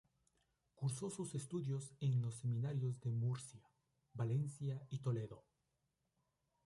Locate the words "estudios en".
1.35-2.23